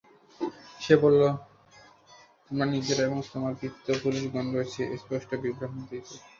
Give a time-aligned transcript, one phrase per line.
[0.79, 1.21] সে বলল,
[2.45, 6.15] তোমরা নিজেরা এবং তোমাদের পিতৃ-পুরুষগণও রয়েছে স্পষ্ট বিভ্রান্তিতে।